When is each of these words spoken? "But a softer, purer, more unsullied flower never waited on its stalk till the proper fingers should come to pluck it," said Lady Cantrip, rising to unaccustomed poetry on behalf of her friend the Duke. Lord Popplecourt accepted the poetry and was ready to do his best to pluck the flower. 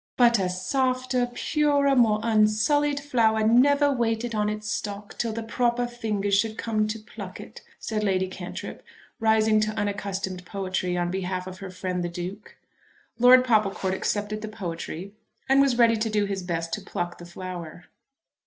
"But 0.17 0.39
a 0.39 0.49
softer, 0.49 1.27
purer, 1.27 1.95
more 1.95 2.19
unsullied 2.23 2.99
flower 2.99 3.45
never 3.47 3.91
waited 3.93 4.33
on 4.33 4.49
its 4.49 4.67
stalk 4.67 5.15
till 5.19 5.31
the 5.31 5.43
proper 5.43 5.85
fingers 5.85 6.33
should 6.33 6.57
come 6.57 6.87
to 6.87 6.97
pluck 6.97 7.39
it," 7.39 7.61
said 7.77 8.03
Lady 8.03 8.27
Cantrip, 8.27 8.81
rising 9.19 9.59
to 9.59 9.69
unaccustomed 9.79 10.43
poetry 10.43 10.97
on 10.97 11.11
behalf 11.11 11.45
of 11.45 11.59
her 11.59 11.69
friend 11.69 12.03
the 12.03 12.09
Duke. 12.09 12.57
Lord 13.19 13.45
Popplecourt 13.45 13.93
accepted 13.93 14.41
the 14.41 14.47
poetry 14.47 15.13
and 15.47 15.61
was 15.61 15.77
ready 15.77 15.95
to 15.97 16.09
do 16.09 16.25
his 16.25 16.41
best 16.41 16.73
to 16.73 16.81
pluck 16.81 17.19
the 17.19 17.25
flower. 17.27 17.85